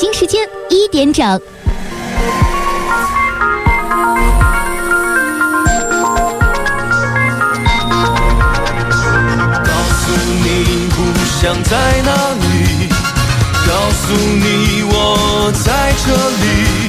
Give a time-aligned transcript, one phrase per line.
[0.00, 0.40] 北京时间
[0.70, 1.22] 一点整。
[1.28, 1.42] 告
[9.92, 10.10] 诉
[10.42, 11.04] 你故
[11.38, 12.88] 乡在哪里？
[13.68, 16.88] 告诉你我在这里。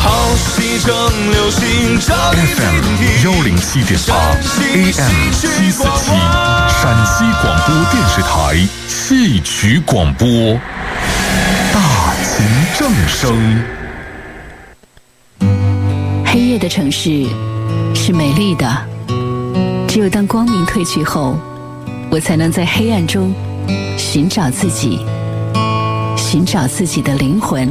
[0.00, 0.92] 好戏正
[1.30, 2.76] 流行，这里 FM
[3.24, 4.12] 幺零七点八
[4.58, 6.10] ，AM 七四七，
[6.82, 10.26] 陕西广播电视台戏曲广播，
[12.32, 12.46] 大秦
[12.78, 13.62] 正声。
[16.24, 17.26] 黑夜的城市
[17.94, 18.66] 是美丽的，
[19.86, 21.36] 只有当光明褪去后，
[22.10, 23.34] 我才能在黑暗中
[23.98, 25.04] 寻找自己，
[26.16, 27.70] 寻找自己的灵魂。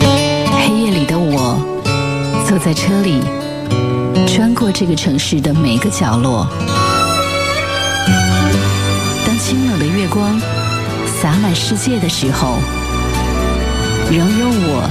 [0.00, 1.56] 黑夜里的我，
[2.48, 3.22] 坐在车里，
[4.26, 6.48] 穿过这个城市的每个角落。
[9.24, 10.40] 当清冷的月光
[11.20, 12.58] 洒满世界的时候，
[14.08, 14.88] 仍有我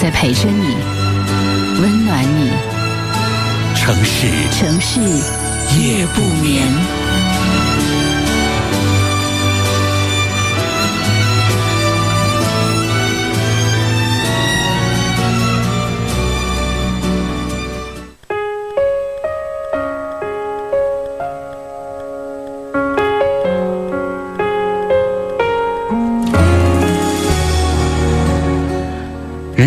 [0.00, 0.74] 在陪着你，
[1.80, 2.50] 温暖你。
[3.76, 5.00] 城市城市
[5.78, 7.01] 夜不眠。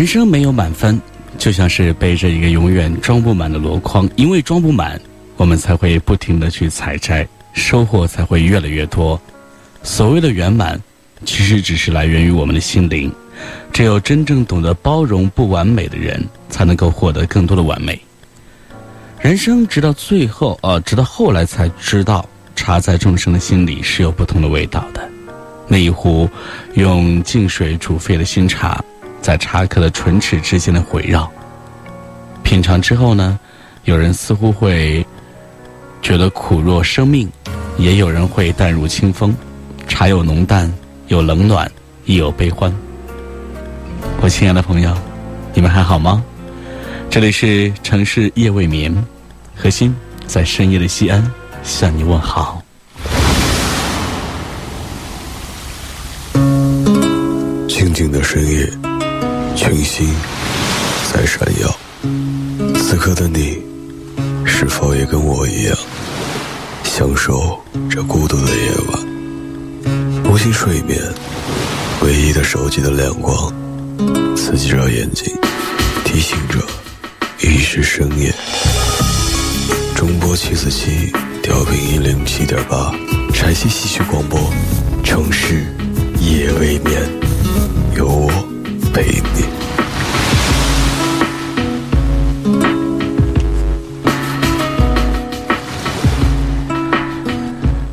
[0.06, 1.02] 人生没有满分，
[1.36, 5.00] 就像是背着一个永远装不满的箩筐，因为装不满，
[5.36, 9.20] 我们才会不停的去采摘，收获才会越来越多。
[9.82, 10.80] 所谓的圆满，
[11.24, 13.12] 其实只是来源于我们的心灵。
[13.72, 18.00] 只有真正懂得包容不完美的人，才能够获得更多的完美。
[19.18, 25.10] 人生直到最后，呃，直到后来才知道，茶在众生的心里是有不同的味道的。
[25.66, 26.30] 那一壶
[26.74, 28.80] 用净水煮沸的新茶。
[29.26, 31.28] 在茶客的唇齿之间的回绕，
[32.44, 33.36] 品尝之后呢，
[33.82, 35.04] 有人似乎会
[36.00, 37.28] 觉得苦若生命，
[37.76, 39.34] 也有人会淡如清风。
[39.88, 40.72] 茶有浓淡，
[41.08, 41.68] 有冷暖，
[42.04, 42.72] 亦有悲欢。
[44.20, 44.96] 我亲爱的朋友，
[45.54, 46.22] 你们还好吗？
[47.10, 48.94] 这里是城市夜未眠，
[49.56, 49.92] 何心
[50.28, 51.28] 在深夜的西安
[51.64, 52.62] 向你问好。
[57.66, 58.95] 静静的深夜。
[59.56, 60.06] 群星
[61.12, 61.78] 在闪耀，
[62.78, 63.58] 此刻的你，
[64.44, 65.74] 是否也跟我一样，
[66.84, 67.58] 享受
[67.90, 70.22] 这孤独的夜晚？
[70.30, 71.00] 无心睡眠，
[72.02, 73.52] 唯一的手机的亮光，
[74.36, 75.34] 刺激着眼睛，
[76.04, 76.58] 提醒着
[77.40, 78.32] 已是深夜。
[79.96, 81.10] 中波七四七，
[81.42, 82.94] 调频一零七点八，
[83.32, 84.38] 陕西戏曲广播，
[85.02, 85.64] 城市
[86.20, 87.02] 夜未眠，
[88.96, 89.02] 陪
[89.34, 89.44] 你。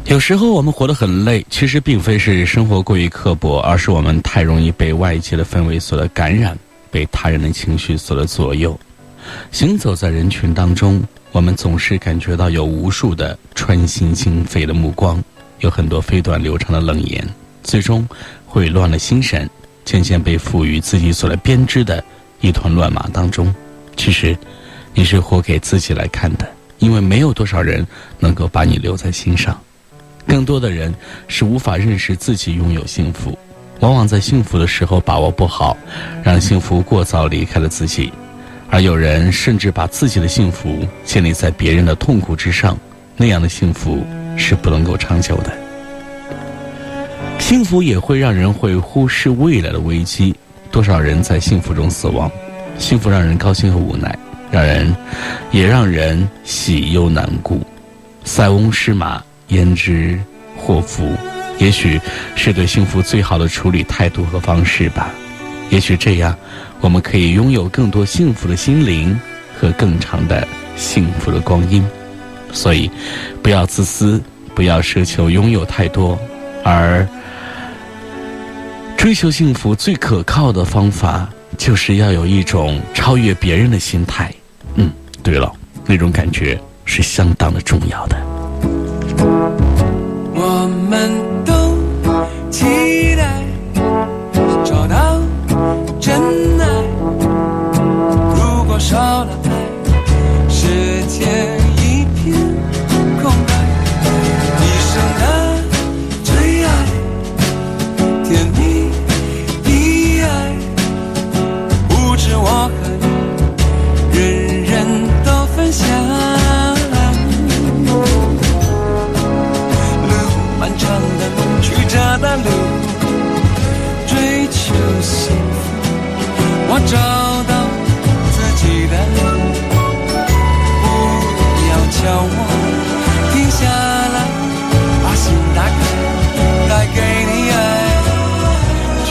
[0.05, 6.57] 有时候我们活得很累，其实并非是生活过于刻薄，而是我们太容易被外界的氛围所的感染，
[6.89, 8.79] 被他人的情绪所的左右。
[9.51, 11.03] 行走在人群当中，
[11.33, 15.21] 我们总是感觉到有无数的穿心心肺的目光，
[15.59, 17.27] 有很多飞短流长的冷言，
[17.61, 18.07] 最终
[18.45, 19.49] 会乱了心神。
[19.85, 22.03] 渐渐被赋予自己所来编织的
[22.41, 23.53] 一团乱麻当中，
[23.95, 24.37] 其实
[24.93, 26.49] 你是活给自己来看的，
[26.79, 27.85] 因为没有多少人
[28.19, 29.59] 能够把你留在心上，
[30.27, 30.93] 更多的人
[31.27, 33.37] 是无法认识自己拥有幸福，
[33.79, 35.77] 往往在幸福的时候把握不好，
[36.23, 38.11] 让幸福过早离开了自己，
[38.69, 42.77] 而有人甚至把自己的幸福建立在别人的痛苦之上，
[43.15, 44.05] 那样的幸福
[44.37, 45.62] 是不能够长久的。
[47.43, 50.33] 幸福也会让人会忽视未来的危机，
[50.71, 52.31] 多少人在幸福中死亡？
[52.79, 54.17] 幸福让人高兴和无奈，
[54.49, 54.95] 让人
[55.51, 57.59] 也让人喜忧难顾。
[58.23, 60.17] 塞翁失马，焉知
[60.55, 61.05] 祸福？
[61.57, 61.99] 也许
[62.33, 65.13] 是对幸福最好的处理态度和方式吧。
[65.69, 66.33] 也许这样，
[66.79, 69.19] 我们可以拥有更多幸福的心灵
[69.59, 70.47] 和更长的
[70.77, 71.85] 幸福的光阴。
[72.53, 72.89] 所以，
[73.43, 74.19] 不要自私，
[74.55, 76.17] 不要奢求拥有太多，
[76.63, 77.05] 而。
[79.03, 81.27] 追求幸福最可靠的方法，
[81.57, 84.33] 就是要有一种超越别人的心态。
[84.75, 84.89] 嗯，
[85.21, 85.51] 对了，
[85.85, 88.15] 那种感觉是相当的重要的。
[90.33, 91.11] 我们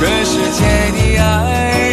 [0.03, 1.92] 全世界的爱。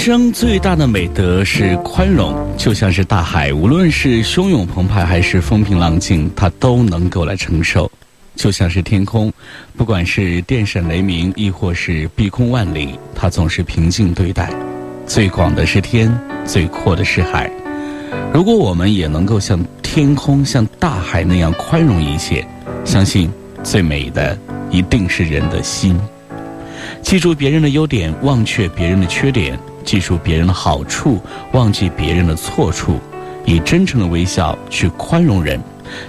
[0.00, 7.86] 生最大的美德是宽容，就像是大海，无论是汹涌澎湃还是风平浪静，它都能够来承受；
[8.34, 9.30] 就像是天空，
[9.76, 14.50] 不管是电闪雷鸣，亦或是碧空万里，它总是平静对待。
[15.06, 16.10] 最广的是天，
[16.46, 17.50] 最阔的是海。
[18.32, 22.42] 如果我们也能够像天空、像大海那样宽容一切，
[22.86, 23.30] 相信
[23.62, 24.36] 最美的
[24.70, 26.00] 一定是人的心。
[27.02, 29.54] 记住别人的优点，忘却别人的缺点；
[29.84, 31.20] 记住别人的好处，
[31.52, 32.98] 忘记别人的错处。
[33.46, 35.60] 以真诚的微笑去宽容人，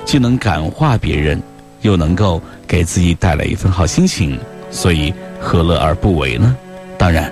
[0.05, 1.41] 既能感化别人，
[1.81, 4.37] 又能够给自己带来一份好心情。
[4.69, 6.55] 所以何乐而不为呢？
[6.97, 7.31] 当然，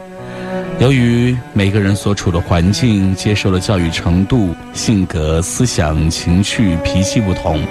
[0.80, 7.62] 由于每个人所处的环境、接受的教育程度、性格、思想、情绪、脾气不同，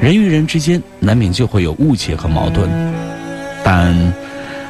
[0.00, 2.68] 人与人之间难免就会有误解和矛盾。
[3.64, 3.94] 但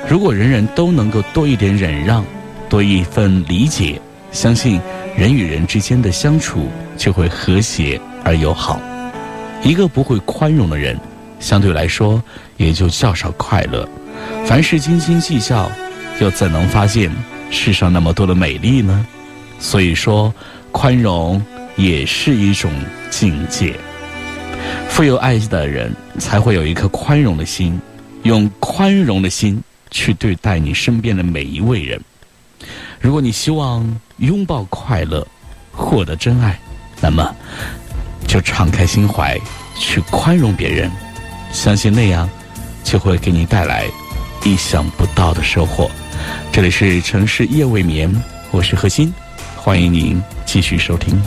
[0.09, 2.25] 如果人人都能够多一点忍让，
[2.71, 4.00] 多一份理解，
[4.31, 4.81] 相信
[5.17, 8.81] 人与人之间的相处就会和谐而友好。
[9.65, 10.97] 一个不会宽容的人，
[11.41, 12.23] 相对来说
[12.57, 13.87] 也就较少快乐。
[14.47, 15.71] 凡事斤斤计较，
[16.21, 17.11] 又怎能发现
[17.50, 19.05] 世上那么多的美丽呢？
[19.59, 20.33] 所以说，
[20.71, 22.71] 宽容也是一种
[23.11, 23.75] 境界。
[24.89, 27.79] 富有爱的人才会有一颗宽容的心，
[28.23, 29.61] 用宽容的心。
[29.93, 32.00] 去对待你身边的每一位人。
[33.00, 33.83] 如果你希望
[34.19, 35.26] 拥抱快乐，
[35.73, 36.61] 获得真爱，
[37.00, 37.35] 那么
[38.28, 39.40] 就敞开心怀，
[39.75, 40.90] 去宽容别人。
[41.50, 42.28] 相信那样，
[42.85, 43.87] 就会给你带来
[44.45, 45.90] 意想不到的收获。
[46.52, 48.14] 这里是城市夜未眠，
[48.50, 49.12] 我是何欣，
[49.57, 51.19] 欢迎您继续收听。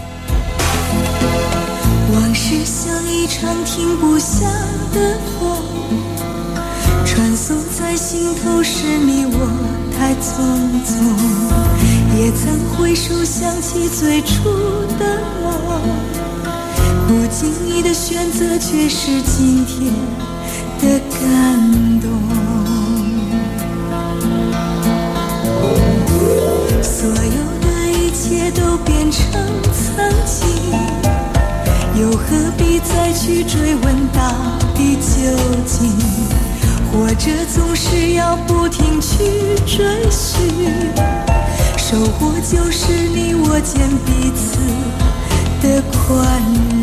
[2.13, 4.45] 往事像一场停不下
[4.93, 5.57] 的风。
[7.03, 10.43] 穿梭在心头是你我太匆
[10.85, 10.91] 匆，
[12.17, 14.43] 也曾回首想起最初
[15.00, 15.51] 的梦，
[17.07, 19.93] 不经意的选择却是今天
[20.81, 21.19] 的感
[22.01, 22.09] 动。
[26.81, 29.21] 所有的一切都变成
[29.73, 29.95] 曾
[30.25, 30.47] 经，
[32.01, 34.21] 又何必再去追问到
[34.75, 35.01] 底究
[35.65, 36.32] 竟？
[36.93, 39.17] 活着总是要不停去
[39.65, 40.93] 追寻，
[41.75, 44.59] 收获就是你我间彼此
[45.59, 46.82] 的宽容。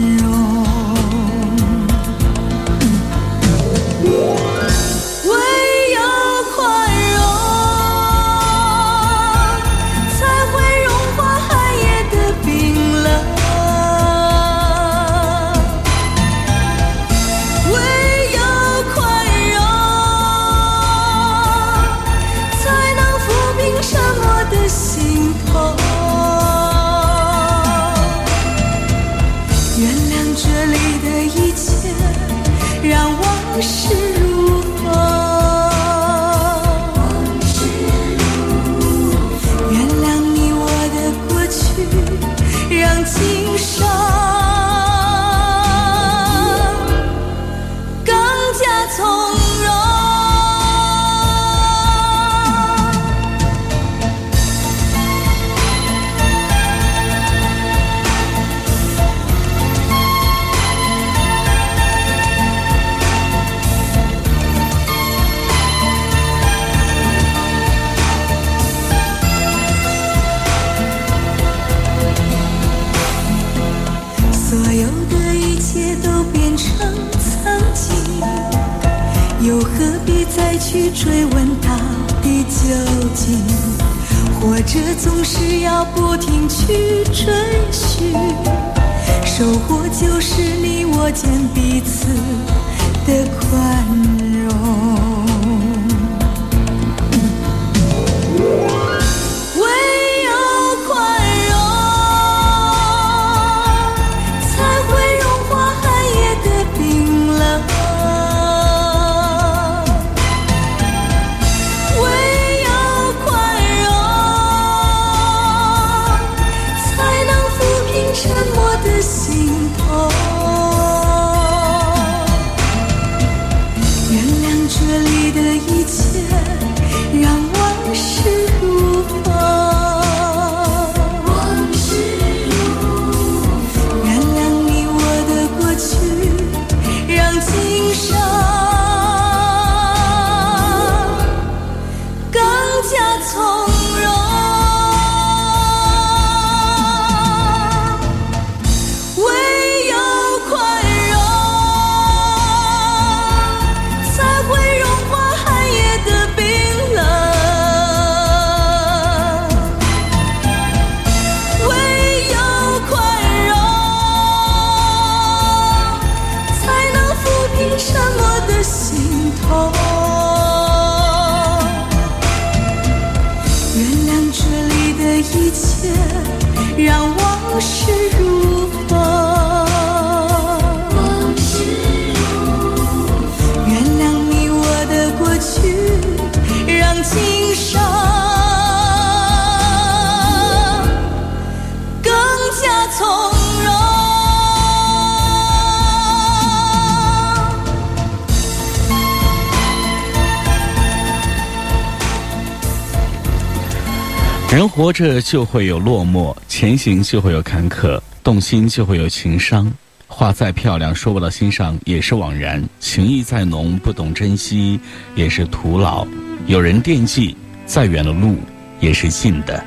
[204.71, 209.71] 活着就会有落寞，前行就会有坎坷，动心就会有情伤。
[210.07, 214.79] 话再漂亮，说不到心上也是枉然；情意再浓，不懂珍惜
[215.17, 216.07] 也是徒劳。
[216.47, 217.37] 有人惦记，
[217.67, 218.37] 再远的路
[218.79, 219.61] 也是近的；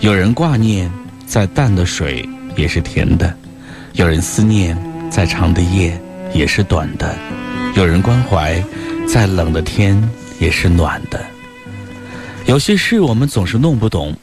[0.00, 0.90] 有人挂念，
[1.26, 2.26] 再淡的水
[2.56, 3.30] 也是甜的；
[3.92, 4.76] 有人思念，
[5.10, 6.00] 再长的夜
[6.32, 7.14] 也是短的；
[7.74, 8.64] 有人关怀，
[9.06, 10.02] 再冷的天
[10.40, 11.22] 也是暖的。
[12.46, 14.14] 有些事我们总是弄不懂，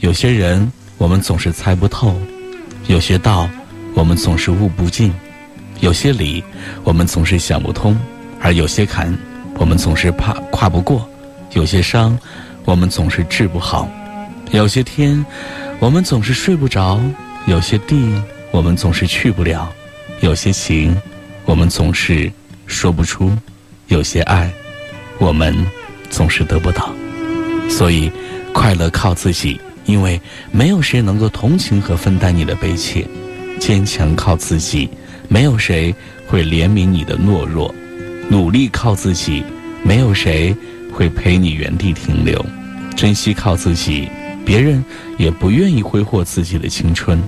[0.00, 2.16] 有些人我们总是猜不透，
[2.86, 3.48] 有些道
[3.94, 5.12] 我们总是悟不尽，
[5.80, 6.42] 有些理
[6.84, 7.98] 我们总是想不通，
[8.40, 9.12] 而有些坎
[9.56, 11.08] 我们总是怕跨不过，
[11.52, 12.16] 有些伤
[12.64, 13.88] 我们总是治不好，
[14.52, 15.24] 有些天
[15.80, 17.00] 我们总是睡不着，
[17.46, 18.14] 有些地
[18.52, 19.68] 我们总是去不了，
[20.20, 20.96] 有些情
[21.44, 22.30] 我们总是
[22.66, 23.36] 说不出，
[23.88, 24.48] 有些爱
[25.18, 25.52] 我们
[26.08, 26.88] 总是得不到。
[27.68, 28.10] 所以，
[28.54, 30.20] 快乐靠自己，因为
[30.52, 33.04] 没有谁能够同情和分担你的悲切；
[33.58, 34.86] 坚强靠自己，
[35.28, 35.94] 没有谁
[36.26, 37.74] 会怜悯你的懦弱；
[38.28, 39.42] 努力靠自己，
[39.82, 40.54] 没有谁
[40.92, 42.38] 会陪你原地停留；
[42.94, 44.06] 珍惜靠自己，
[44.44, 44.84] 别人
[45.16, 47.18] 也不愿意挥霍自己的青春；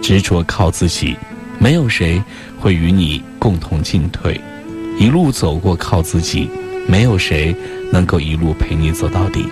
[0.00, 1.16] 执着靠自己，
[1.58, 2.22] 没有谁
[2.56, 4.40] 会与你共同进退；
[4.96, 6.48] 一路走过靠自己，
[6.86, 7.52] 没有谁
[7.92, 9.44] 能够一路陪你走到底。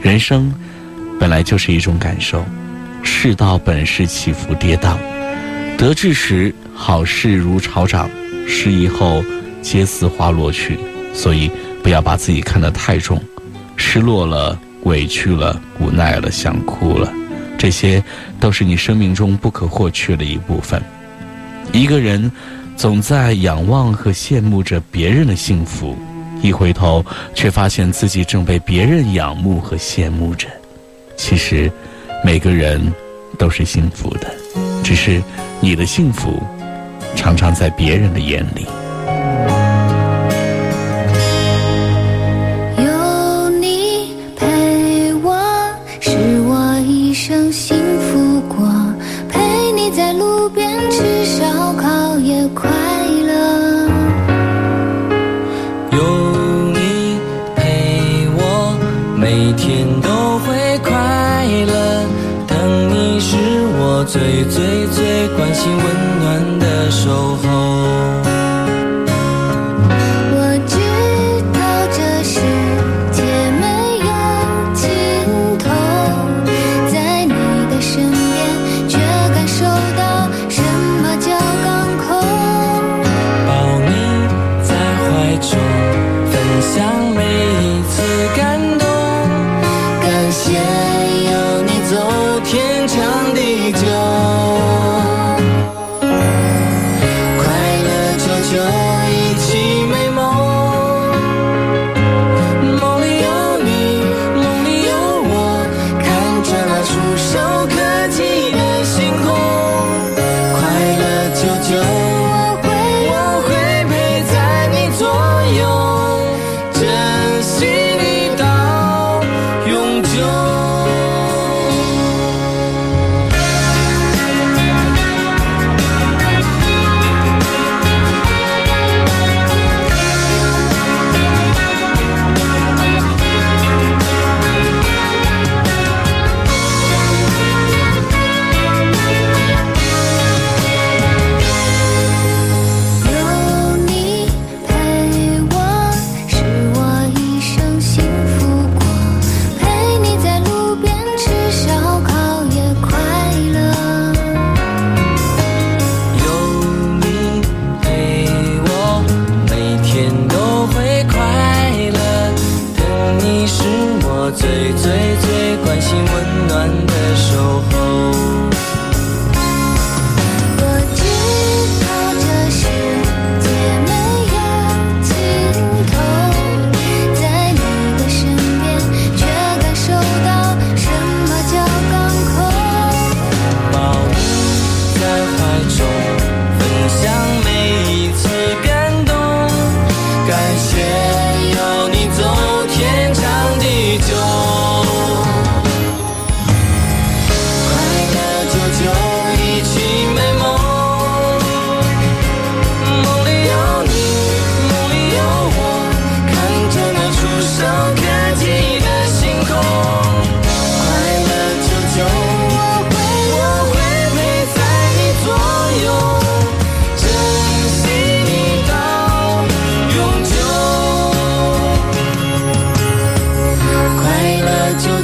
[0.00, 0.50] 人生
[1.20, 2.42] 本来就是一种感受，
[3.02, 4.96] 世道本是起伏跌宕，
[5.76, 8.08] 得志时好事如潮涨，
[8.48, 9.22] 失意后
[9.60, 10.78] 皆似花落去。
[11.12, 11.50] 所以
[11.82, 13.22] 不要把自己看得太重，
[13.76, 17.12] 失落了、委屈了、无奈了、想哭了，
[17.58, 18.02] 这些
[18.40, 20.82] 都是你生命中不可或缺的一部分。
[21.72, 22.32] 一个人
[22.76, 25.98] 总在仰望和羡慕着别人的幸福。
[26.42, 30.48] 一回头，却发现自己正被别人仰慕和羡慕着。
[31.20, 31.70] 其实，
[32.24, 32.80] 每个人
[33.38, 34.34] 都是幸福的，
[34.82, 35.22] 只是
[35.60, 36.42] 你的幸福
[37.14, 38.66] 常常在别人的眼里。
[64.10, 67.69] 最最最关心温暖的守候。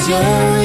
[0.09, 0.56] your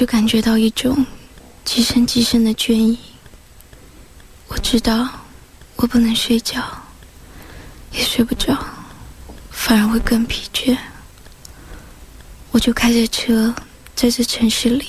[0.00, 1.04] 就感觉到一种
[1.62, 2.98] 极深极深的倦意。
[4.48, 5.06] 我知道
[5.76, 6.64] 我不能睡觉，
[7.92, 8.56] 也睡不着，
[9.50, 10.74] 反而会更疲倦。
[12.50, 13.54] 我就开着车
[13.94, 14.88] 在这城市里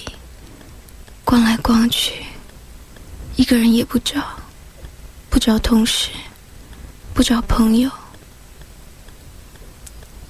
[1.25, 2.23] 逛来逛去，
[3.35, 4.23] 一个人也不找，
[5.29, 6.07] 不找同事，
[7.13, 7.91] 不找朋友，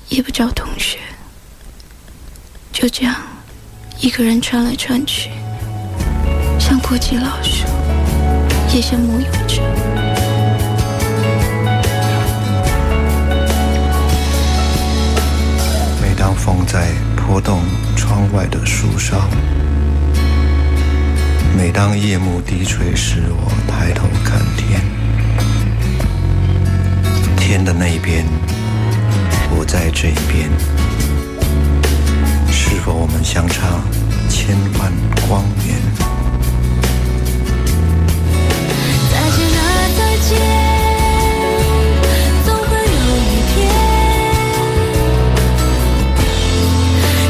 [0.10, 0.98] 也不找同学。
[2.74, 3.16] 就这样，
[4.02, 5.30] 一个人穿来穿去，
[6.60, 7.68] 像过街老鼠，
[8.74, 9.62] 也像牧羊者。
[16.02, 17.62] 每当风在拨动
[17.96, 19.30] 窗外的树梢，
[21.56, 24.82] 每当夜幕低垂时，我抬头看天，
[27.38, 28.26] 天的那边，
[29.56, 30.50] 我在这边。
[32.82, 33.80] 是否我们相差
[34.28, 34.92] 千万
[35.30, 35.80] 光年？
[39.12, 39.62] 再见啊，
[39.96, 40.30] 再见，
[42.44, 43.54] 总会有一天，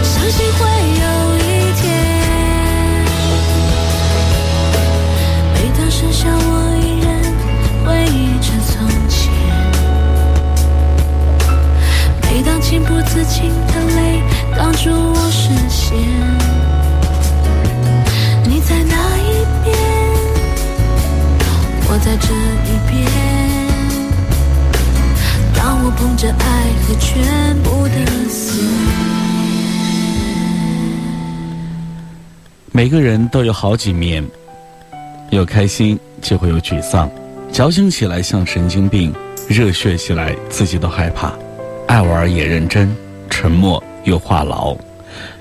[0.01, 0.59] 相信会
[1.01, 1.03] 有
[1.35, 1.43] 一
[1.81, 1.83] 天。
[5.53, 7.11] 每当剩下我一人
[7.85, 8.71] 回忆着从
[9.09, 9.19] 前，
[12.21, 13.99] 每当情不自禁的泪
[14.55, 15.97] 挡住我视线，
[18.43, 19.75] 你在那一边，
[21.87, 22.27] 我在这
[22.67, 22.91] 一边。
[25.55, 26.43] 当我捧着爱
[26.83, 27.95] 和全部的
[28.29, 28.63] 思
[32.71, 34.25] 每个人都有好几面，
[35.29, 37.09] 有开心就会有沮丧，
[37.51, 39.13] 矫情起来像神经病，
[39.47, 41.31] 热血起来自己都害怕，
[41.87, 42.95] 爱玩也认真，
[43.29, 44.77] 沉默又话痨。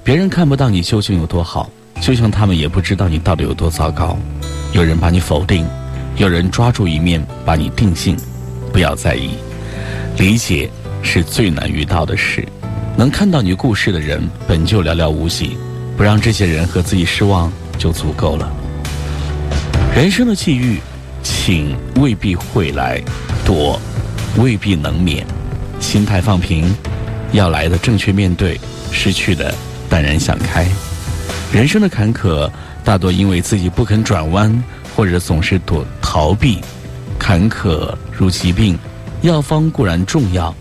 [0.02, 1.70] 别人看不到你究竟有多好，
[2.00, 4.16] 就像他们也不知道你到底有多糟糕。
[4.72, 5.66] 有人把你否定，
[6.16, 8.16] 有人抓住一面把你定性，
[8.72, 9.30] 不要在意，
[10.16, 10.70] 理解
[11.02, 12.46] 是最难遇到的事。
[12.96, 15.56] 能看到你故事的人本就寥寥无几，
[15.96, 18.50] 不让这些人和自己失望就足够了。
[19.94, 20.78] 人生的际遇，
[21.22, 23.00] 请未必会来，
[23.44, 23.80] 躲
[24.36, 25.26] 未必能免，
[25.80, 26.74] 心态放平，
[27.32, 29.54] 要来的正确面对，失去的
[29.88, 30.66] 淡然想开。
[31.52, 32.50] 人生的坎坷，
[32.84, 34.64] 大多因为自己不肯转弯，
[34.96, 36.60] 或者总是躲逃避。
[37.18, 38.78] 坎坷如疾病，
[39.22, 40.54] 药方固然重要，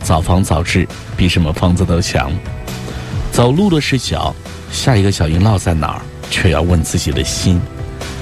[0.00, 2.32] 早防早治比什么方子都强。
[3.32, 4.34] 走路的是脚，
[4.70, 7.60] 下一个小音落在哪儿，却要问自己的心。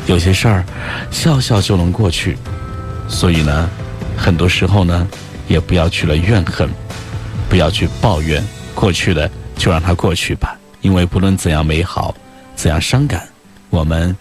[0.07, 0.65] 有些事儿，
[1.11, 2.37] 笑笑就能过去，
[3.09, 3.69] 所以呢，
[4.17, 5.07] 很多时候呢，
[5.49, 6.69] 也不要去了怨恨，
[7.53, 8.43] 不要去抱怨，
[8.75, 10.59] 过去的就让它过去吧。
[10.81, 12.15] 因为不论怎样美好，
[12.57, 13.29] 怎样伤感，
[13.69, 14.17] 我们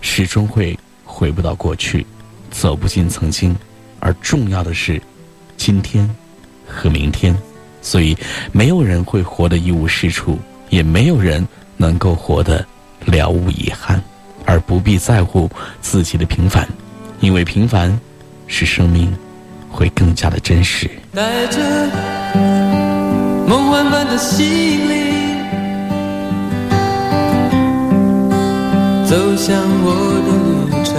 [0.00, 2.06] 始终会回不到过去，
[2.52, 3.56] 走不进曾经。
[3.98, 5.02] 而重要的是，
[5.56, 6.08] 今天
[6.64, 7.36] 和明天。
[7.82, 8.16] 所以，
[8.52, 10.38] 没有人会活得一无是处，
[10.70, 11.44] 也没有人
[11.76, 12.64] 能够活得
[13.04, 14.00] 了无遗憾，
[14.44, 16.64] 而不必在乎自己的平凡，
[17.18, 18.00] 因为平凡
[18.46, 19.12] 使生命
[19.72, 20.88] 会更加的真实。
[23.48, 25.38] 梦幻般的心灵，
[29.04, 29.86] 走向我
[30.26, 30.28] 的
[30.66, 30.90] 旅程。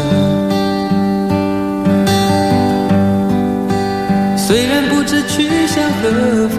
[4.38, 6.58] 虽然不知去向何方，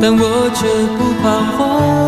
[0.00, 1.24] 但我却不彷
[1.56, 2.07] 徨。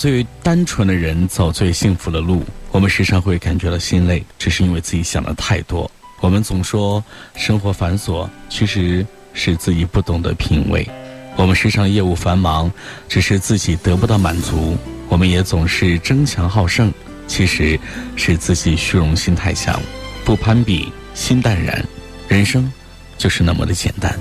[0.00, 2.42] 最单纯的人，走最幸福的路。
[2.70, 5.90] 我们时常会感觉到心累，只是因为自己想的太多。
[6.20, 10.88] 我们总说生活繁琐，其实是自己不懂得品味。
[11.36, 12.72] 我们时常业务繁忙，
[13.10, 14.74] 只是自己得不到满足。
[15.10, 16.90] 我们也总是争强好胜，
[17.26, 17.78] 其实
[18.16, 19.78] 是自己虚荣心太强，
[20.24, 21.84] 不攀比，心淡然。
[22.26, 22.72] 人生。
[23.18, 24.18] 就是那么的简单，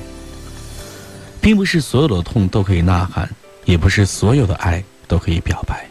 [1.39, 3.29] 并不是所有的痛都可以呐喊，
[3.63, 5.85] 也不是所有的爱都可以表白。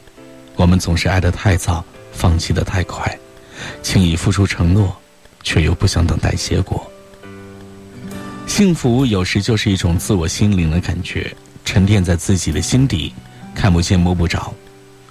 [0.57, 3.14] 我们总是爱得太早，放弃得太快，
[3.83, 4.96] 轻易付出承诺，
[5.42, 6.90] 却又不想等待结果。
[8.46, 11.31] 幸福有时就是一种自我心灵的感觉，
[11.66, 13.12] 沉淀在自己的心底，
[13.54, 14.54] 看不见摸不着，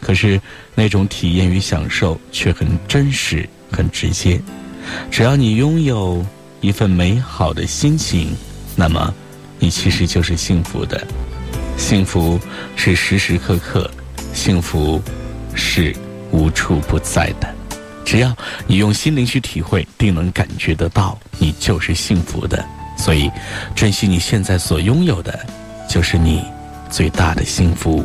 [0.01, 0.41] 可是
[0.73, 4.41] 那种体验与享受却很真实、很直接。
[5.11, 6.25] 只要你拥有。
[6.59, 8.35] 一份美好的心情，
[8.75, 9.13] 那么，
[9.59, 11.07] 你其实就是幸福的。
[11.77, 12.39] 幸福
[12.75, 13.89] 是时时刻刻，
[14.33, 15.01] 幸福
[15.53, 15.95] 是
[16.31, 17.47] 无处不在的。
[18.03, 18.35] 只要
[18.65, 22.63] 你用心灵去体会，定能感觉得到，你就是幸福的。
[22.97, 23.29] 所以，
[23.75, 25.39] 珍惜你现在所拥有的，
[25.87, 26.43] 就是你
[26.89, 28.03] 最大的幸福。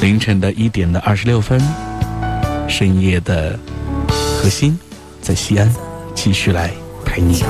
[0.00, 1.60] 凌晨的一点的二十六分，
[2.68, 3.58] 深夜的
[4.08, 4.78] 核心
[5.22, 5.72] 在西安。
[6.14, 6.70] 继续来
[7.04, 7.42] 陪你。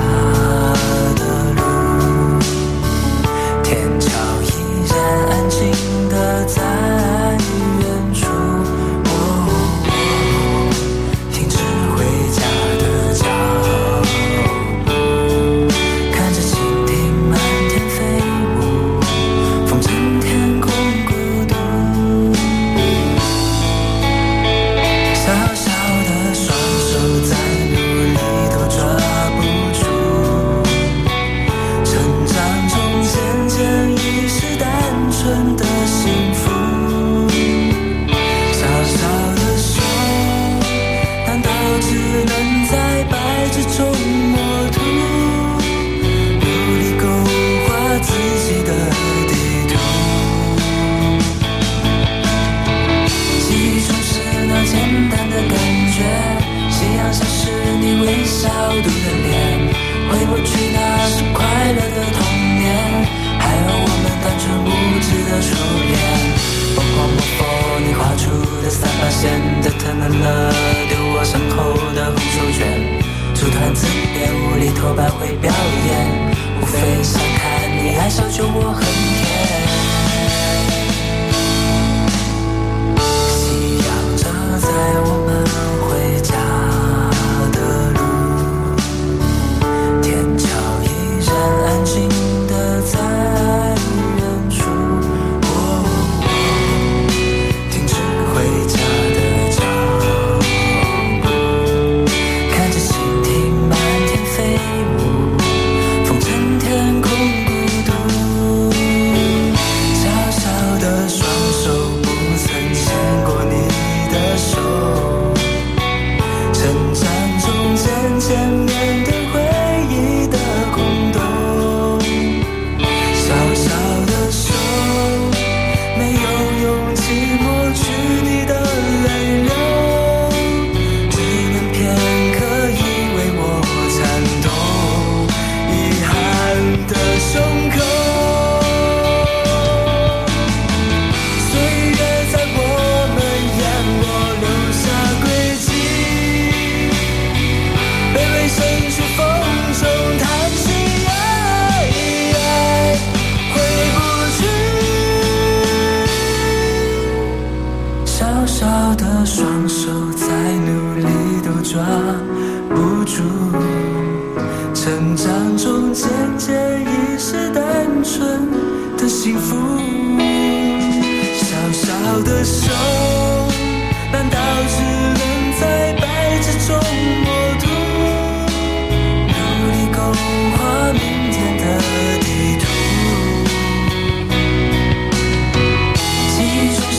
[78.35, 79.04] 说我很。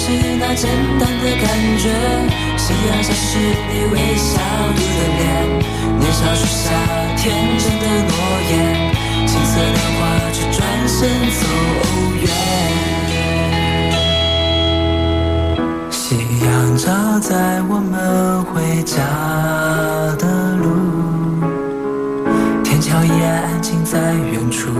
[0.07, 1.45] 是那简单的感
[1.79, 1.90] 觉，
[2.57, 3.37] 夕阳下是
[3.69, 4.38] 你微笑
[4.77, 4.81] 的
[5.19, 5.21] 脸，
[5.99, 6.64] 年少许下
[7.16, 7.25] 天
[7.59, 8.14] 真的诺
[8.49, 8.55] 言，
[9.27, 10.01] 青涩的话
[10.33, 10.97] 却转身
[11.33, 11.42] 走
[12.23, 12.25] 远。
[15.90, 15.99] 夕
[16.45, 16.87] 阳照
[17.19, 18.95] 在我们回家
[20.21, 20.64] 的路，
[22.62, 24.71] 天桥也安静在远处。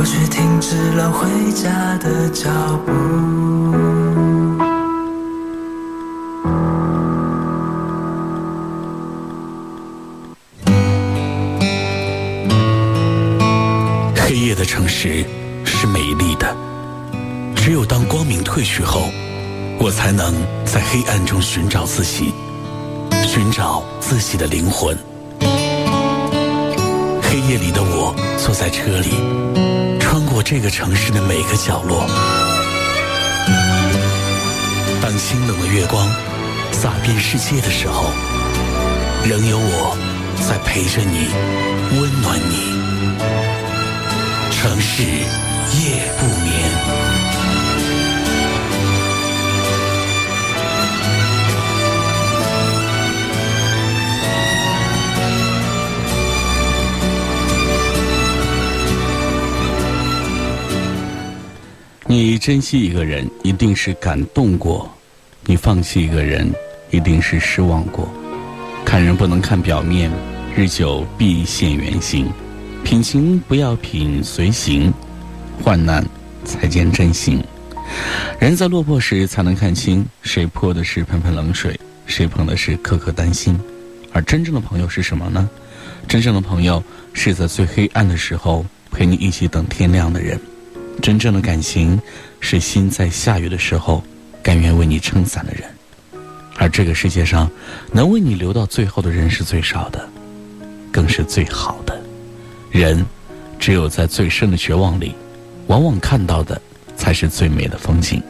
[0.00, 2.48] 我却停止了回家的脚
[2.86, 2.92] 步。
[14.16, 15.22] 黑夜的城市
[15.66, 16.56] 是美丽的，
[17.54, 19.02] 只有当光明褪去后，
[19.78, 20.32] 我才能
[20.64, 22.32] 在黑暗中寻找自己，
[23.26, 24.96] 寻找自己的灵魂。
[27.22, 29.10] 黑夜里的我坐在车里，
[30.42, 32.06] 这个城市的每个角落。
[35.02, 36.08] 当清冷的月光
[36.72, 38.10] 洒遍世界的时候，
[39.24, 39.96] 仍有我
[40.48, 41.28] 在陪着你，
[42.00, 42.80] 温暖你。
[44.50, 47.09] 城市夜不眠。
[62.10, 64.84] 你珍惜一个人，一定是感动过；
[65.46, 66.52] 你放弃一个人，
[66.90, 68.12] 一定是失望过。
[68.84, 70.10] 看人不能看表面，
[70.56, 72.28] 日久必现原形。
[72.82, 74.92] 品行不要品随行，
[75.62, 76.04] 患难
[76.44, 77.40] 才见真心。
[78.40, 83.56] 人在落魄时才能看清，谁泼的是盆盆冷水，谁捧的是颗颗丹心。
[84.12, 85.48] 而真正的朋友是什么呢？
[86.08, 90.40] 真正的朋友是在最黑暗的时候陪你一起等天亮的人。
[91.00, 92.00] 真正的感情
[92.40, 94.02] 是心在下雨的时候
[94.42, 95.64] 甘愿为你撑伞的人。
[96.56, 97.50] 而这个世界上
[97.90, 100.06] 能为你留到最后的人是最少的，
[100.92, 101.98] 更是最好的。
[102.70, 103.04] 人，
[103.58, 105.14] 只有在最深的绝望里，
[105.68, 106.60] 往往看到的
[106.96, 108.22] 才是最美的风景。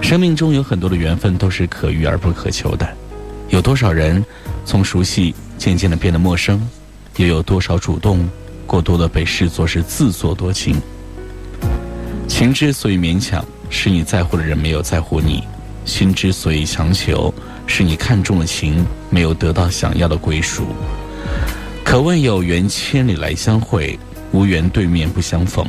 [0.00, 2.88] 生命中有很多的缘分都是可遇而不可求的，
[3.48, 4.24] 有多少人
[4.64, 6.66] 从熟悉渐渐的变得陌生，
[7.16, 8.28] 又有多少主动
[8.66, 10.80] 过多的被视作是自作多情。
[12.32, 15.44] 情之所以勉强，是你在乎的人没有在乎你；
[15.84, 17.32] 心之所以强求，
[17.66, 20.68] 是你看中了情，没有得到想要的归属。
[21.84, 23.98] 可问有缘千里来相会，
[24.32, 25.64] 无缘对面不相逢。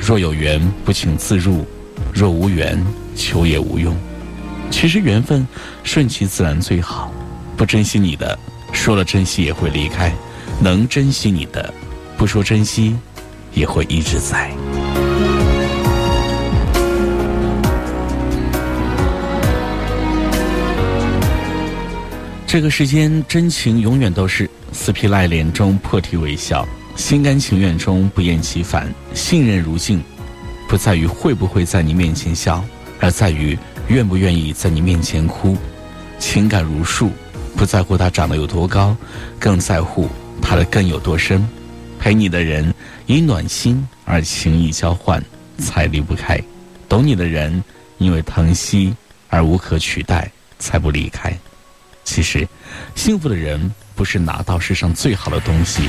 [0.00, 1.64] 若有缘不请自入，
[2.12, 3.96] 若无缘求也无用。
[4.68, 5.46] 其实缘分
[5.84, 7.14] 顺其自然最好。
[7.56, 8.36] 不珍惜你的，
[8.72, 10.10] 说了珍惜也会离开；
[10.60, 11.72] 能珍惜你的，
[12.18, 12.96] 不说珍惜
[13.54, 14.50] 也会一直在。
[22.52, 28.92] 这个世间真情永远都是死皮赖脸中破涕为笑，心甘情愿中不厌其烦。
[29.14, 30.02] 信任如镜，
[30.68, 32.60] 不在于会不会在你面前笑，
[32.98, 35.56] 而在于愿不愿意在你面前哭。
[36.18, 37.12] 情感如树，
[37.56, 38.96] 不在乎它长得有多高，
[39.38, 40.08] 更在乎
[40.42, 41.48] 它的根有多深。
[42.00, 42.74] 陪你的人
[43.06, 45.22] 以暖心而情谊交换，
[45.58, 46.36] 才离不开；
[46.88, 47.62] 懂你的人
[47.98, 48.92] 因为疼惜
[49.28, 51.32] 而无可取代，才不离开。
[52.10, 52.44] 其实，
[52.96, 55.82] 幸福的人不是拿到世上最好的东西，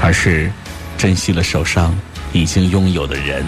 [0.00, 0.48] 而是
[0.96, 1.92] 珍惜了手上
[2.32, 3.44] 已经拥有的人。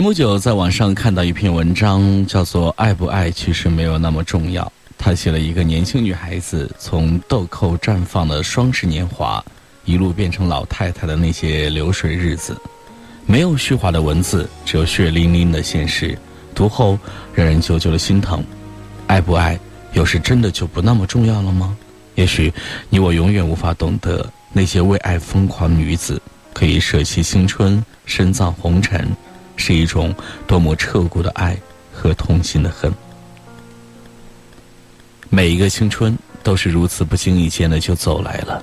[0.00, 4.64] 前不久在网上看到一篇文章，叫做《爱不爱其实没有那么重要》。
[4.96, 9.44] 他写了一个年轻女孩子从豆蔻绽放的双十年华，
[9.84, 12.56] 一路变成老太太的那些流水日子，
[13.26, 16.16] 没有虚华的文字，只有血淋淋的现实。
[16.54, 16.98] 读后
[17.34, 18.42] 让人久久的心疼。
[19.06, 19.60] 爱不爱，
[19.92, 21.76] 有时真的就不那么重要了吗？
[22.14, 22.50] 也许
[22.88, 26.18] 你我永远无法懂得那些为爱疯狂女子
[26.54, 29.06] 可以舍弃青春、深藏红尘，
[29.60, 30.12] 是一种
[30.46, 31.56] 多么彻骨的爱
[31.92, 32.92] 和痛心的恨。
[35.28, 38.60] 每一个青春都是如此不经意间的就走来了，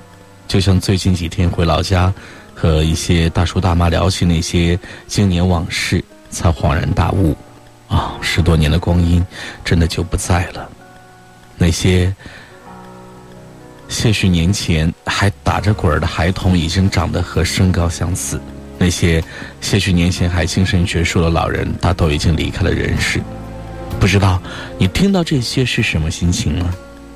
[0.47, 2.13] 就像最近几天回老家，
[2.53, 4.77] 和一些大叔大妈聊起那些
[5.07, 7.37] 经年往事，才恍然大悟，
[7.87, 9.25] 啊，十多年的光阴
[9.63, 10.69] 真的就不在了。
[11.57, 12.13] 那些
[13.87, 18.37] 些许年前还打着滚儿的孩童，已经长得和身高相似；
[18.77, 19.23] 那些
[19.61, 23.21] 些许年前还精神矍铄的老人，大都已经离开了人世。
[23.99, 24.39] 不知道
[24.77, 26.69] 你听到这些是什么心情呢？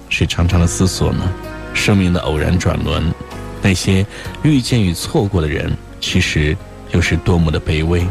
[0.09, 1.31] 是长长的思索呢？
[1.73, 3.13] 生命的偶然转轮，
[3.61, 4.05] 那些
[4.43, 6.57] 遇见与错过的人，其实
[6.91, 8.05] 又是多么的卑微。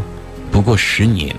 [0.51, 1.35] 不过十年，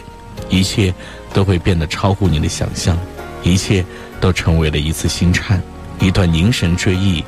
[0.49, 0.93] 一切
[1.33, 2.97] 都会变得超乎你的想象，
[3.41, 3.83] 一切
[4.19, 5.61] 都成为了一次心颤，
[5.99, 7.23] 一段凝神追忆，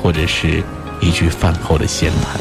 [0.00, 0.62] 或者是
[1.00, 2.40] 一句饭后的闲谈。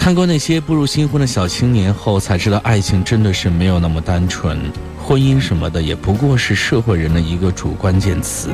[0.00, 4.58] 看过那些步入新婚的小青年后，才知道爱情真的是没有那么单纯，
[4.98, 8.48] 婚姻什么的也不过是社会人的一个主关键词。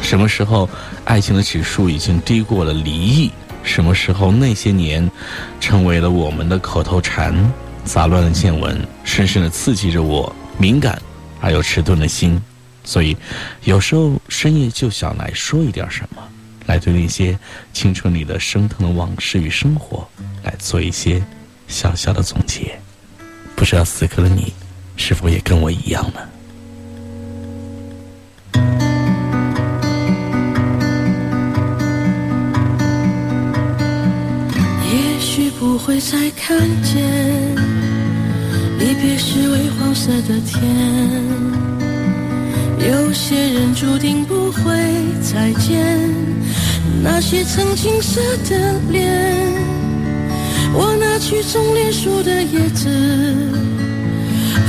[0.00, 0.70] 什么时候
[1.04, 3.32] 爱情的指数已经低过了离异？
[3.64, 5.10] 什么时候那些年
[5.58, 7.34] 成为了我们的口头禅？
[7.84, 11.02] 杂乱的见闻，深深的刺激着我敏感
[11.40, 12.40] 而又迟钝的心。
[12.84, 13.16] 所以，
[13.64, 16.22] 有时候深夜就想来说一点什么，
[16.68, 17.36] 来对那些
[17.72, 20.08] 青春里的升腾的往事与生活。
[20.44, 21.20] 来做一些
[21.66, 22.78] 小小的总结，
[23.56, 24.52] 不知道此刻的你
[24.96, 26.20] 是否也跟我一样呢？
[34.90, 37.56] 也许不会再看见，
[38.78, 41.77] 离别时微黄色的天。
[42.80, 44.62] 有些人注定不会
[45.20, 45.98] 再见，
[47.02, 49.06] 那些曾青涩的脸。
[50.74, 52.88] 我拿去种莲树的叶子，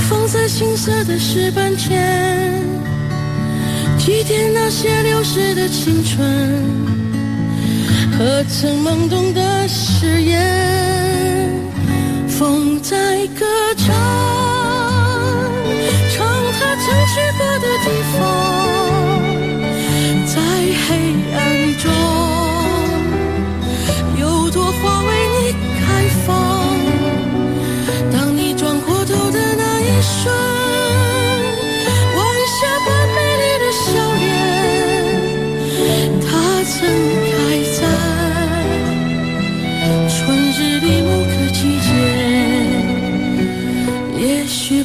[0.09, 2.63] 放在青涩的石板前，
[3.97, 6.63] 祭奠那些流逝的青春
[8.17, 11.49] 和曾懵懂的誓言。
[12.27, 13.45] 风在歌
[13.77, 13.93] 唱，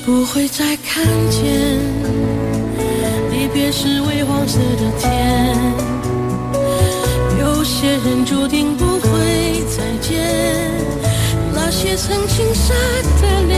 [0.04, 1.42] 不会再看见，
[3.32, 5.64] 离别时微黄色的天。
[7.40, 10.20] 有些人注定不会再见，
[11.54, 12.74] 那些曾青涩
[13.22, 13.56] 的脸。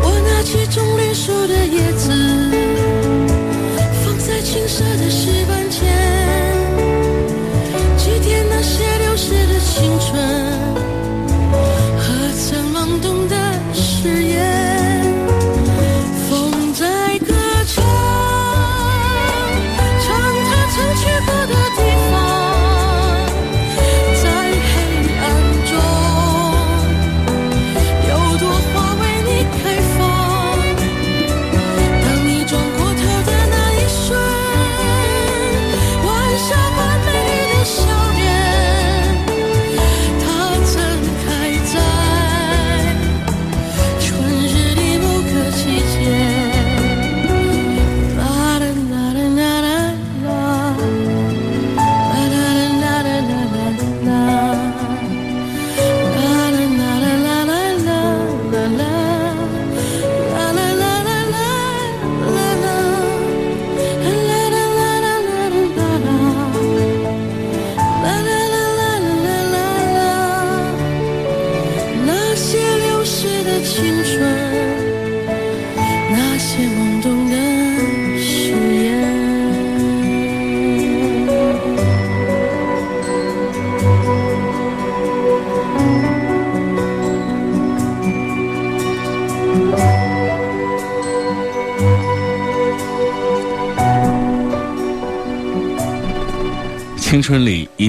[0.00, 2.12] 我拿起种绿树的叶子，
[4.04, 5.82] 放在青涩的石板前，
[7.96, 8.84] 祭奠那些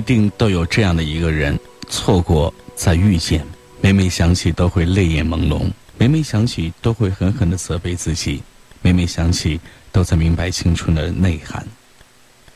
[0.10, 1.56] 定都有这样的一个人，
[1.88, 3.46] 错过再遇见，
[3.80, 8.42] 每每想起都会泪眼朦胧，每每想起都会狠狠的责备自己，
[8.82, 11.64] 每每想起都在明白青春的内涵。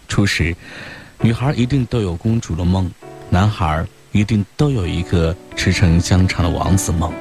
[0.07, 0.55] 初时，
[1.21, 2.89] 女孩一定都有公主的梦，
[3.29, 7.13] 男孩一定都有一个驰骋疆场的王子梦。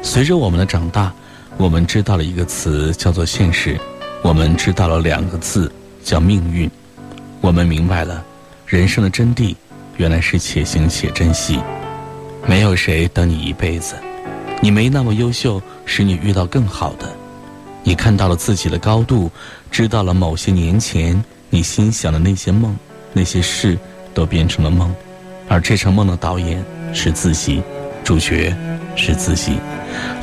[0.00, 1.12] 随着我们的长大，
[1.56, 3.76] 我们知道了一个词叫做现实，
[4.22, 5.72] 我们知道了两个字
[6.04, 6.70] 叫命运，
[7.40, 8.24] 我们明白了。
[8.66, 9.54] 人生的真谛，
[9.96, 11.60] 原来是且行且珍惜。
[12.48, 13.94] 没有谁等你一辈子，
[14.60, 17.08] 你没那么优秀，使你遇到更好的。
[17.84, 19.30] 你看到了自己的高度，
[19.70, 22.76] 知道了某些年前你心想的那些梦、
[23.12, 23.78] 那些事，
[24.12, 24.92] 都变成了梦。
[25.46, 26.60] 而这场梦的导演
[26.92, 27.62] 是自己，
[28.02, 28.52] 主角
[28.96, 29.60] 是自己，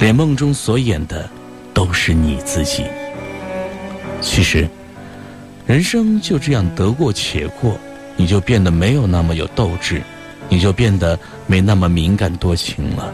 [0.02, 1.30] 连梦中所演的
[1.74, 2.84] 都是你自己。
[4.20, 4.68] 其实，
[5.66, 7.80] 人生就这样得过且过。
[8.24, 10.02] 你就变得没有那么有斗志，
[10.48, 13.14] 你就变得没那么敏感多情了。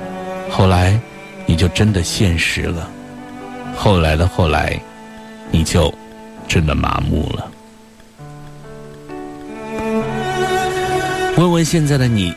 [0.51, 1.01] 后来，
[1.47, 2.87] 你就真的现实了。
[3.75, 4.79] 后来的后来，
[5.49, 5.91] 你就
[6.47, 7.51] 真的麻木了。
[11.37, 12.31] 问问现在的你，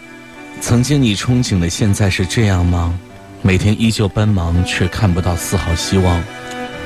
[0.62, 2.98] 曾经你憧憬的现在是这样吗？
[3.42, 6.22] 每天依旧奔忙，却看不到丝毫希望；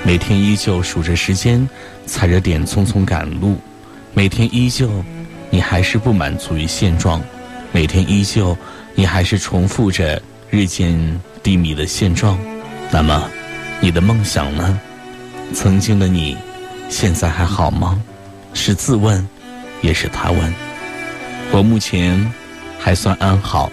[0.03, 1.69] 每天依旧数着时间，
[2.07, 3.55] 踩着点匆匆赶路；
[4.15, 4.91] 每天依旧。
[5.51, 7.23] 你还是不满足于现状，
[7.73, 8.57] 每天依旧，
[8.95, 10.21] 你还是重复着
[10.51, 12.39] 日渐低迷的现状。
[12.91, 13.29] 那么，
[13.81, 14.81] 你的梦想呢？
[15.55, 16.37] 曾经的你，
[16.89, 18.03] 现在还好吗？
[18.53, 19.27] 是自问，
[19.83, 20.55] 也是他问。
[21.53, 22.33] 我目前
[22.79, 23.71] 还算安好，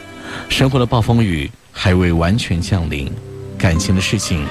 [0.49, 3.11] 生活的暴风雨还未完全降临，
[3.57, 4.45] 感情的事情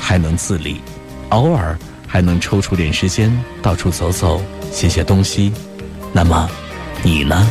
[0.00, 0.80] 还能自理，
[1.28, 3.30] 偶尔还能抽出点时间
[3.62, 4.42] 到处走走，
[4.72, 5.52] 写写东西。
[6.12, 6.48] 那么，
[7.02, 7.46] 你呢？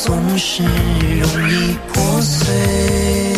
[0.00, 3.37] 总是容易破碎。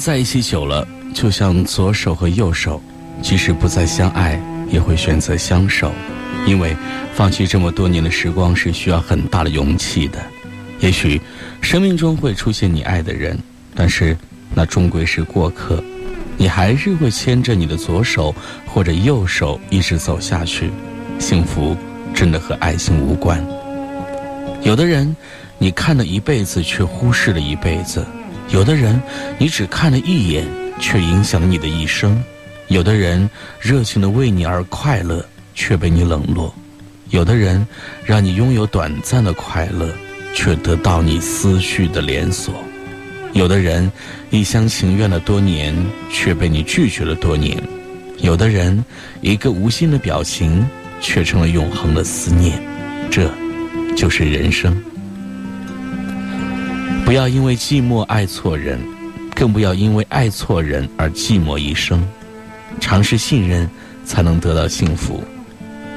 [0.00, 2.82] 在一起久了，就像左手和右手，
[3.20, 4.40] 即使不再相爱，
[4.70, 5.92] 也会选择相守。
[6.46, 6.74] 因为
[7.12, 10.18] 放弃这么多年的时光是需要很大的勇气的。
[10.80, 11.20] 也许
[11.60, 13.38] 生命中会出现你爱的人，
[13.74, 14.16] 但是
[14.54, 15.84] 那终归是过客。
[16.38, 18.34] 你还是会牵着你的左手
[18.66, 20.70] 或者右手一直走下去。
[21.18, 21.76] 幸福
[22.14, 23.46] 真的和爱情无关。
[24.62, 25.14] 有的人
[25.58, 28.02] 你看了一辈子，却忽视了一辈子；
[28.52, 29.00] 有的人
[29.38, 30.46] 你只看了一眼，
[30.78, 32.16] 却影响了你的一生；
[32.68, 33.28] 有的人
[33.60, 35.24] 热情的为你而快乐。
[35.52, 36.54] 却被你冷落，
[37.10, 37.66] 有的人
[38.02, 39.92] 让你拥有短暂的快乐，
[40.32, 42.54] 却得到你思绪的连锁；
[43.34, 43.90] 有的人
[44.30, 45.74] 一厢情愿了多年，
[46.10, 47.58] 却被你拒绝了多年；
[48.22, 48.82] 有的人
[49.20, 50.66] 一个无心的表情，
[50.98, 52.58] 却成了永恒的思念。
[53.10, 53.30] 这，
[53.94, 54.82] 就是人生。
[57.10, 58.78] 不要因为寂寞爱错人，
[59.34, 62.00] 更不要因为爱错人而寂寞一生。
[62.78, 63.68] 尝试信任，
[64.04, 65.20] 才能得到幸福。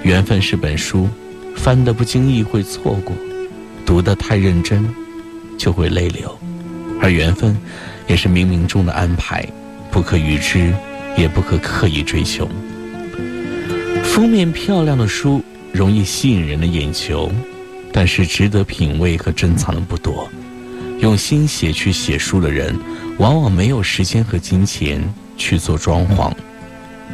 [0.02, 1.08] 缘分是本书，
[1.56, 3.16] 翻得不经意会错过，
[3.86, 4.84] 读得太认真
[5.56, 6.36] 就会泪流。
[7.00, 7.56] 而缘分
[8.08, 9.48] 也是冥冥中的安排，
[9.92, 10.74] 不可预知，
[11.16, 12.50] 也不可刻意追求。
[14.04, 17.32] 封面漂亮的书容易吸引人的眼球，
[17.92, 20.28] 但是值得品味和珍藏的不多。
[21.04, 22.76] 用心血去写书的人，
[23.20, 26.34] 往往没有时间和金钱去做装潢，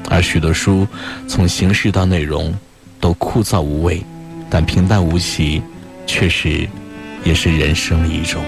[0.09, 0.87] 而许多书
[1.27, 2.55] 从形式到内容。
[3.01, 4.03] 都枯燥无味，
[4.49, 5.61] 但平淡无奇，
[6.05, 6.67] 确实
[7.23, 8.43] 也是人生的一种。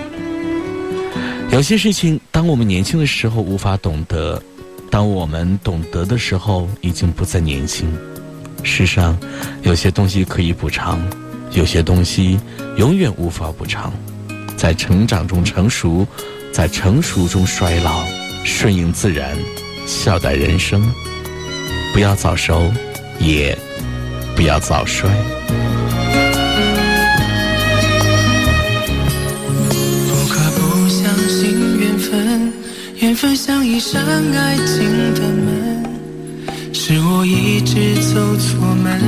[1.54, 4.44] 有些事情，当我们年轻的时候无法懂得，
[4.90, 7.88] 当我们懂得的时候，已经不再年轻。
[8.62, 9.18] 世上
[9.64, 11.02] 有些东西可以补偿，
[11.54, 12.38] 有些东西
[12.76, 13.94] 永远无法补偿。
[14.62, 16.08] 在成长中成熟，
[16.54, 18.06] 在成熟中衰老，
[18.46, 19.36] 顺应自然，
[19.88, 20.80] 笑待人生。
[21.92, 22.72] 不要早熟，
[23.18, 23.58] 也。
[24.36, 25.10] 不要早衰。
[30.08, 32.54] 不可不相信缘分，
[32.98, 35.84] 缘分像一扇爱情的门，
[36.72, 39.02] 是我一直走错门，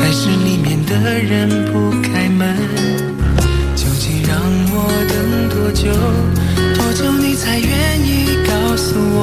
[0.00, 3.17] 还是里面的人不开门？
[4.10, 4.40] 你让
[4.72, 5.14] 我等
[5.52, 5.92] 多久，
[6.76, 8.08] 多久你才愿意
[8.46, 9.17] 告诉我，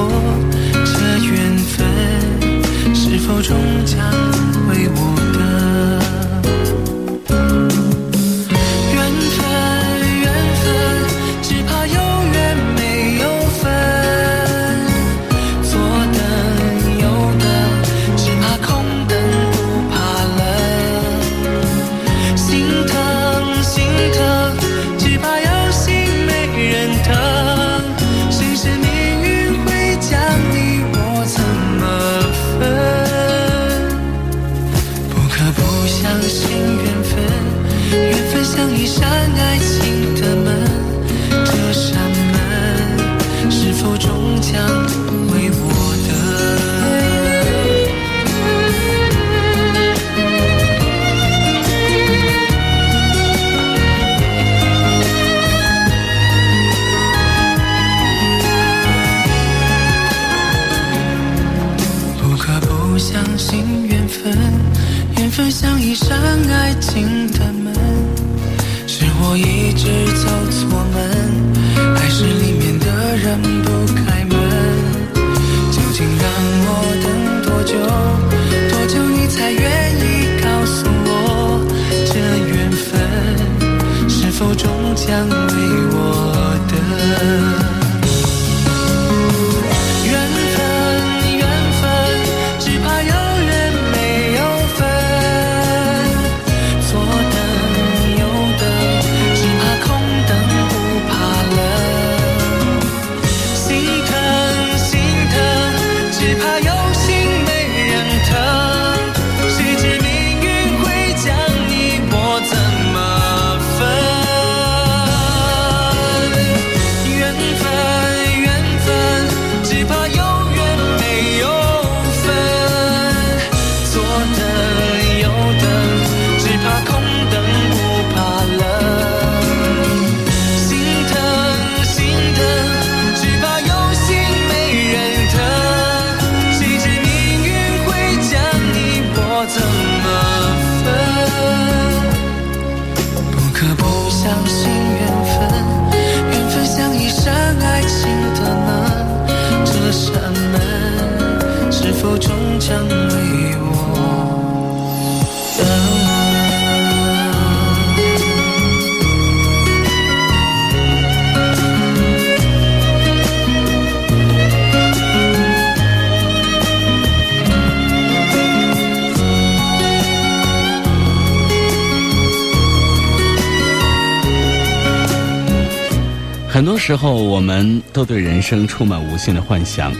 [176.86, 179.92] 时候，我们都对人生充满无限的幻想，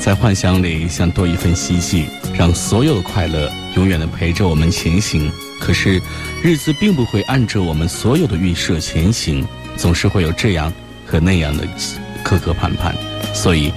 [0.00, 5.30] 在幻想里想多一份希冀，让所有的快乐永远的陪着我们前行。
[5.60, 6.02] 可是，
[6.42, 10.72] 日子并不会按着我们所有的预设前行，总是会有这样
[11.06, 11.64] 和那样的
[12.24, 12.92] 磕磕绊绊。
[13.32, 13.72] 所以，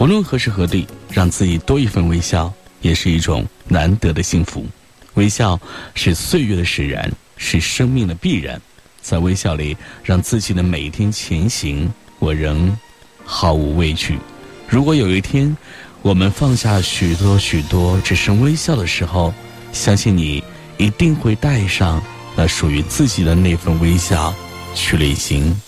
[0.00, 4.66] 无论何时何地，让自己多一份微笑，也是一种难得的幸福。
[5.14, 5.56] 微笑
[5.94, 8.60] 是岁月的使然，是生命的必然。
[9.00, 11.88] 在微笑里，让自己的每一天前行，
[12.18, 12.76] 我仍
[13.24, 14.18] 毫无畏惧。
[14.68, 15.56] 如果有一天，
[16.02, 19.32] 我们放下许多许多，只剩微笑的时候，
[19.72, 20.42] 相信你
[20.76, 22.02] 一定会带上
[22.36, 24.34] 那属于自己的那份微笑
[24.74, 25.60] 去旅行。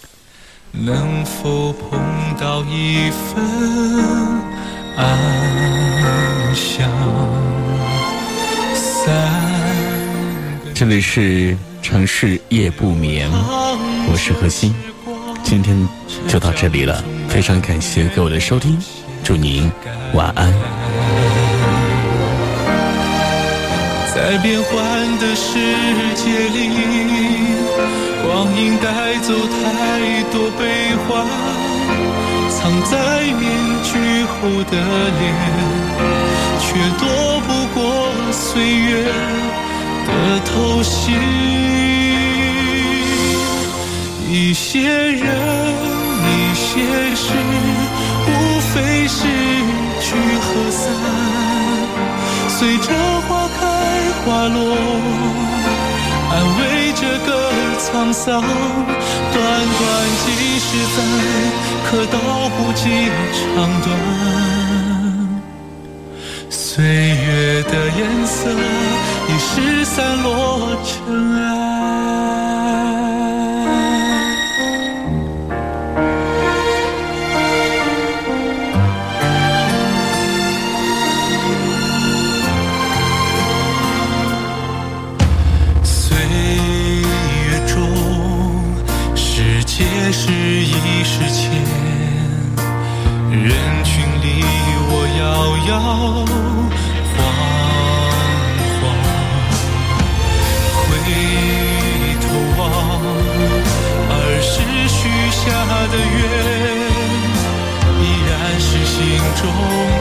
[0.73, 1.99] 能否碰
[2.39, 3.45] 到一份
[4.97, 6.89] 安详？
[8.75, 9.41] 三
[10.73, 14.73] 这里是城市夜不眠，我是何欣，
[15.43, 15.89] 今天
[16.29, 18.79] 就到这里了，非常感谢各位的收听，
[19.25, 19.71] 祝您
[20.15, 20.53] 晚安。
[24.15, 25.59] 在变幻的世
[26.15, 26.71] 界里，
[28.23, 30.61] 光阴带走太多悲
[31.09, 31.27] 欢，
[32.49, 33.43] 藏在面
[33.83, 33.91] 具
[34.25, 34.39] 后
[34.71, 34.77] 的
[35.19, 35.23] 脸，
[36.61, 36.69] 却
[36.99, 37.05] 躲
[37.41, 37.81] 不过
[38.31, 39.05] 岁月
[40.07, 40.09] 的
[40.45, 42.00] 偷袭。
[44.33, 45.27] 一些人，
[46.25, 46.79] 一些
[47.17, 47.33] 事，
[48.29, 49.27] 无非是
[50.01, 50.83] 聚和散。
[52.49, 52.93] 随着
[53.27, 53.61] 花开
[54.25, 54.59] 花落，
[56.31, 56.61] 安慰
[56.95, 57.29] 这个
[57.81, 58.41] 沧桑。
[58.41, 59.83] 短短
[60.25, 60.27] 几
[60.61, 60.99] 十载，
[61.91, 62.15] 可道
[62.51, 63.43] 不尽长
[63.83, 63.89] 短。
[66.49, 68.49] 岁月的颜色，
[69.29, 70.29] 已是散落
[70.85, 70.95] 尘
[71.35, 71.70] 埃。
[95.91, 97.19] 摇摇晃
[98.81, 98.83] 晃，
[100.87, 100.89] 回
[102.23, 102.25] 头
[102.59, 102.61] 望，
[104.09, 104.53] 儿时
[104.87, 104.99] 许
[105.33, 105.43] 下
[105.91, 106.23] 的愿，
[107.99, 108.31] 依然
[108.61, 108.95] 是心
[109.35, 109.43] 中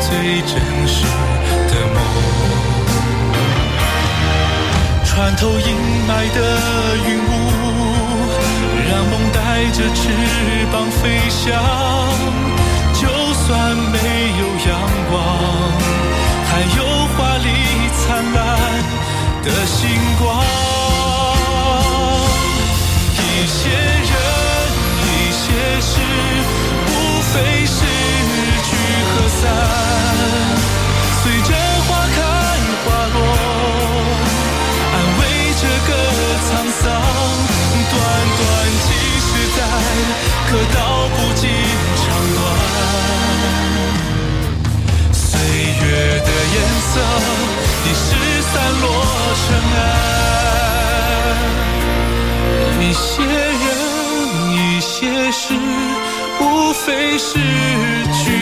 [0.06, 0.08] 最
[0.46, 0.54] 真
[0.88, 0.94] 实
[1.70, 1.98] 的梦。
[5.06, 5.68] 穿透阴
[6.08, 6.38] 霾的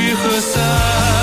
[0.08, 1.17] 聚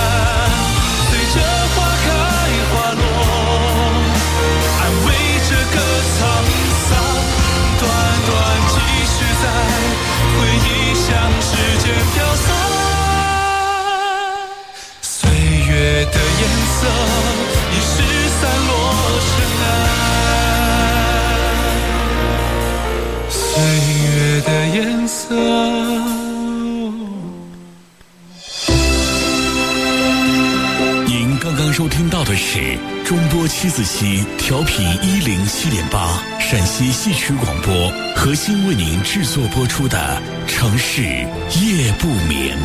[31.76, 42.56] 收听到的是中波七四七调频一零七点八陕西戏曲广播核心为您制作播出的《城市夜不眠》，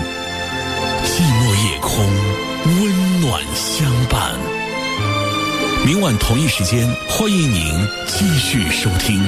[1.03, 2.05] 寂寞夜空，
[2.65, 4.35] 温暖相伴。
[5.83, 9.19] 明晚同一时间，欢迎您继续收听。